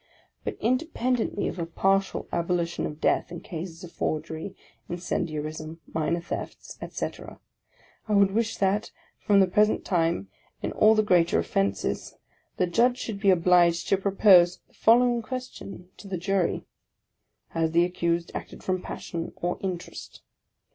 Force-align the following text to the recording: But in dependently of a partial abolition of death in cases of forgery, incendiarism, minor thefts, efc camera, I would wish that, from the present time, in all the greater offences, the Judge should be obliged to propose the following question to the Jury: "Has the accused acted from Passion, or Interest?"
But 0.43 0.57
in 0.59 0.77
dependently 0.77 1.47
of 1.47 1.59
a 1.59 1.67
partial 1.67 2.27
abolition 2.33 2.87
of 2.87 2.99
death 2.99 3.31
in 3.31 3.39
cases 3.41 3.83
of 3.83 3.91
forgery, 3.91 4.55
incendiarism, 4.89 5.79
minor 5.93 6.19
thefts, 6.21 6.79
efc 6.81 7.13
camera, 7.13 7.39
I 8.07 8.13
would 8.15 8.31
wish 8.31 8.57
that, 8.57 8.89
from 9.19 9.39
the 9.41 9.45
present 9.45 9.85
time, 9.85 10.27
in 10.63 10.71
all 10.71 10.95
the 10.95 11.03
greater 11.03 11.37
offences, 11.37 12.15
the 12.57 12.65
Judge 12.65 12.97
should 12.97 13.19
be 13.19 13.29
obliged 13.29 13.89
to 13.89 13.97
propose 13.97 14.57
the 14.67 14.73
following 14.73 15.21
question 15.21 15.89
to 15.97 16.07
the 16.07 16.17
Jury: 16.17 16.65
"Has 17.49 17.69
the 17.69 17.85
accused 17.85 18.31
acted 18.33 18.63
from 18.63 18.81
Passion, 18.81 19.33
or 19.35 19.59
Interest?" 19.61 20.23